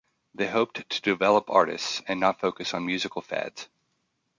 They 0.33 0.47
hoped 0.47 0.89
to 0.89 1.01
develop 1.03 1.51
artists, 1.51 2.01
and 2.07 2.19
not 2.19 2.39
focus 2.39 2.73
on 2.73 2.87
musical 2.87 3.21
fads. 3.21 3.69